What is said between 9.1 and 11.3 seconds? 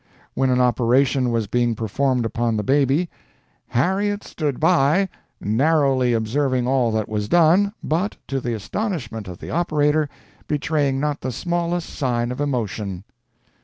of the operator, betraying not